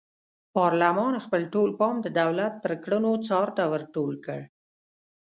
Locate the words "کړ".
4.25-4.39